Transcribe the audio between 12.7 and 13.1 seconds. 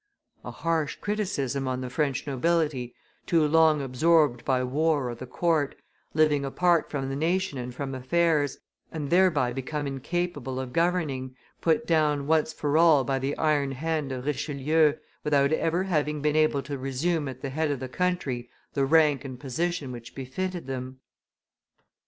all